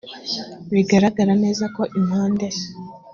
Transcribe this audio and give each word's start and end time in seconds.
bigaragara 0.73 1.33
neza 1.43 1.65
ko 1.75 1.81
impande 1.99 2.47